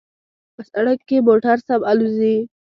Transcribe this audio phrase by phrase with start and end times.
[0.55, 2.37] په سړک کې موټر سم الوزي